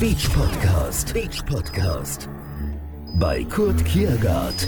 [0.00, 1.12] Beach Podcast.
[1.14, 2.28] Beach Podcast.
[3.18, 4.66] Bei Kurt Kiergaard.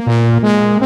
[0.00, 0.77] Música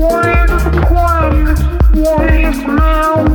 [0.00, 1.52] warriors, the choir,
[2.48, 3.29] is now.